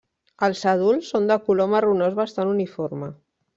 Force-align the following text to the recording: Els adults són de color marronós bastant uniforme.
Els 0.45 0.63
adults 0.71 1.11
són 1.13 1.29
de 1.33 1.37
color 1.51 1.71
marronós 1.75 2.17
bastant 2.23 2.57
uniforme. 2.57 3.15